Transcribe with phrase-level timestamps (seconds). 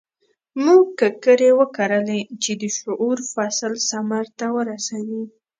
[0.63, 5.23] موږ ککرې وکرلې چې د شعور فصل ثمر ته ورسوي.